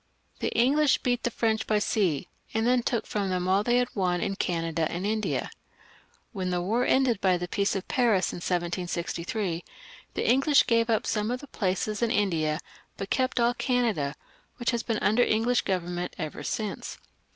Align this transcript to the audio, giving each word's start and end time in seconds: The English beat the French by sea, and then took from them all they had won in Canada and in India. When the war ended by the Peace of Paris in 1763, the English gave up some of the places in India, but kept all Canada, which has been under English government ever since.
The 0.39 0.49
English 0.57 0.97
beat 1.03 1.21
the 1.21 1.29
French 1.29 1.67
by 1.67 1.77
sea, 1.77 2.27
and 2.55 2.65
then 2.65 2.81
took 2.81 3.05
from 3.05 3.29
them 3.29 3.47
all 3.47 3.61
they 3.63 3.77
had 3.77 3.95
won 3.95 4.19
in 4.19 4.33
Canada 4.35 4.91
and 4.91 5.05
in 5.05 5.11
India. 5.11 5.51
When 6.33 6.49
the 6.49 6.59
war 6.59 6.83
ended 6.87 7.21
by 7.21 7.37
the 7.37 7.47
Peace 7.47 7.75
of 7.75 7.87
Paris 7.87 8.33
in 8.33 8.37
1763, 8.37 9.63
the 10.15 10.27
English 10.27 10.65
gave 10.65 10.89
up 10.89 11.05
some 11.05 11.29
of 11.29 11.39
the 11.39 11.45
places 11.47 12.01
in 12.01 12.09
India, 12.09 12.57
but 12.97 13.11
kept 13.11 13.39
all 13.39 13.53
Canada, 13.53 14.15
which 14.57 14.71
has 14.71 14.81
been 14.81 14.97
under 15.03 15.21
English 15.21 15.61
government 15.65 16.15
ever 16.17 16.41
since. 16.41 16.97